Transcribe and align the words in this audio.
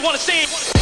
want 0.00 0.16
to 0.16 0.22
see. 0.22 0.77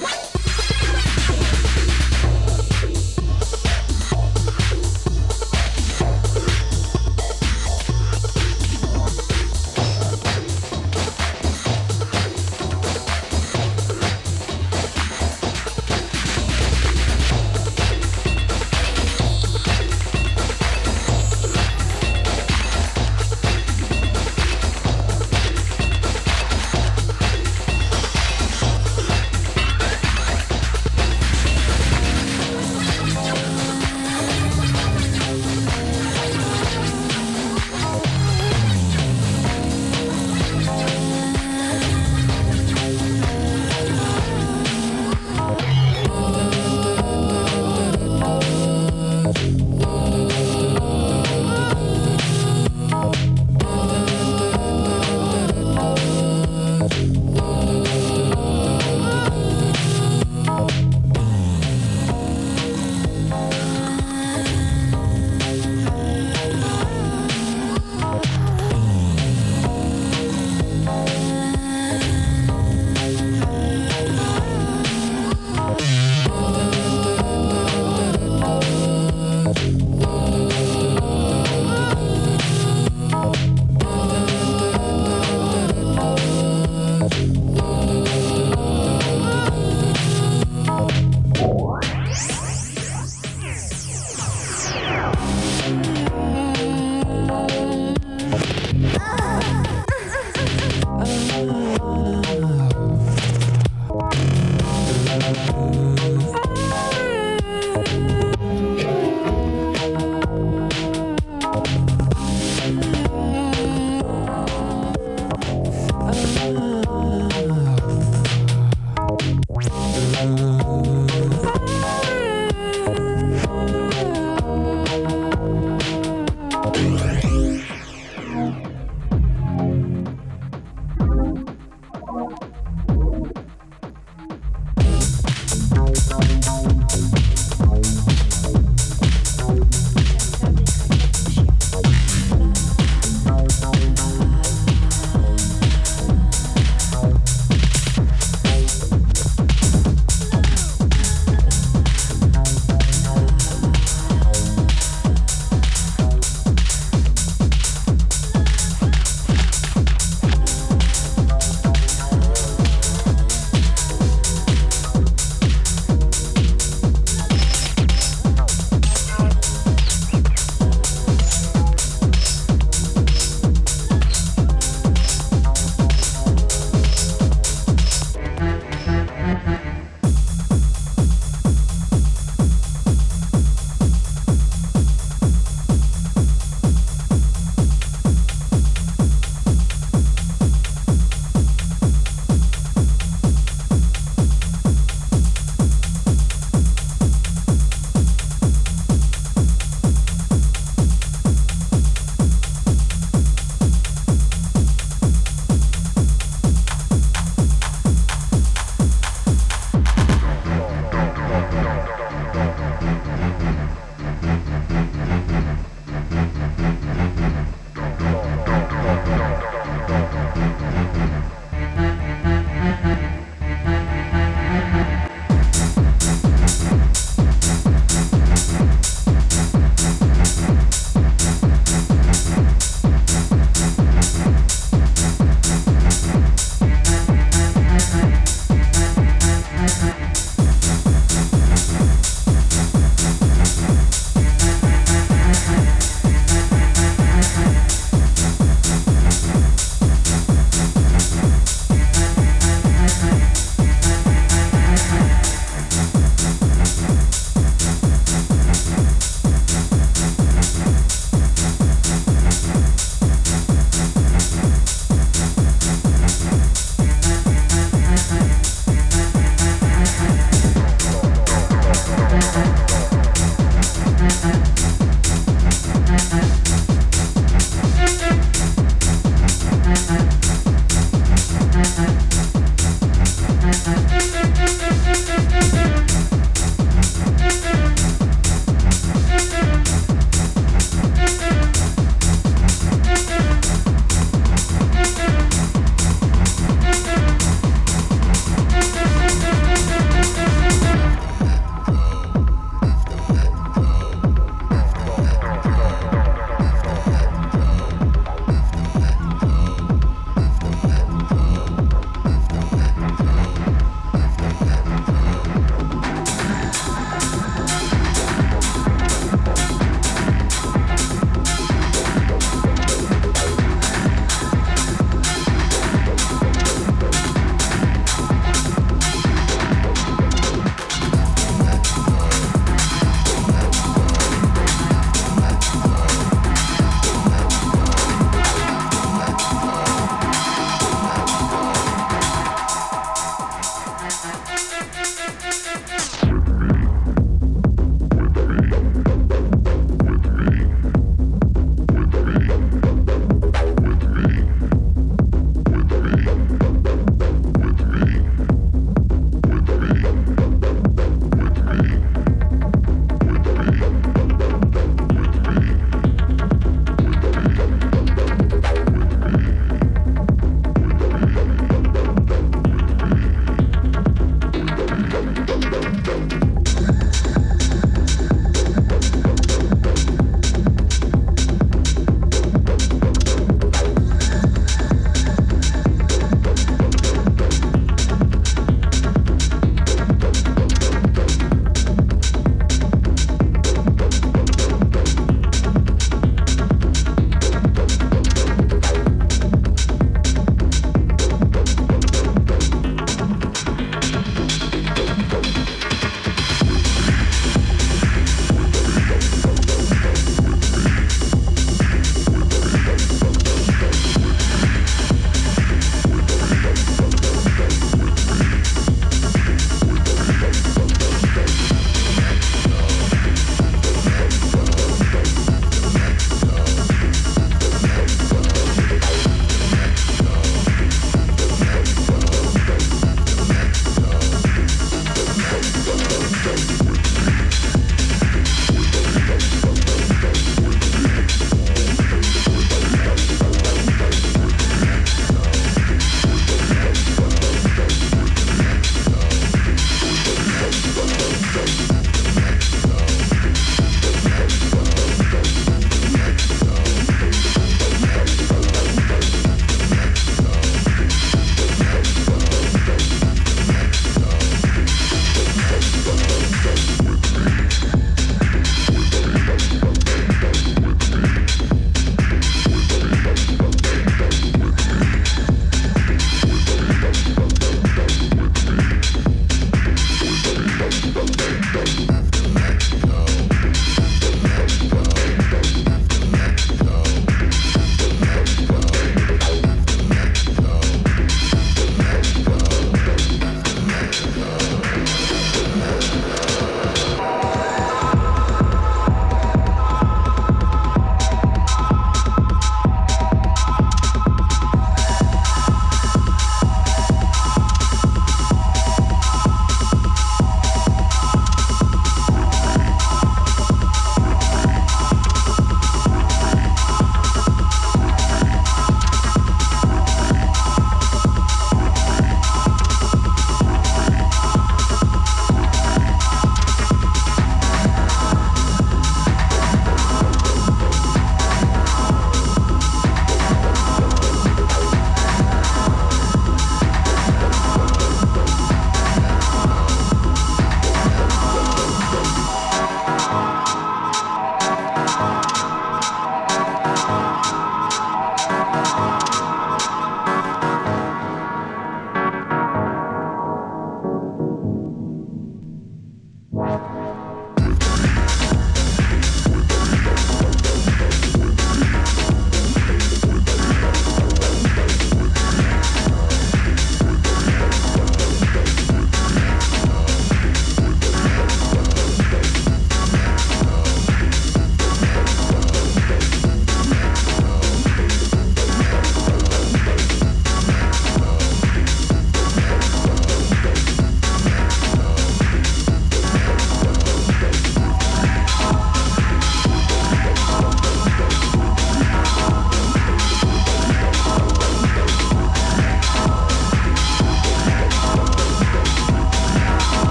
What? 0.00 0.31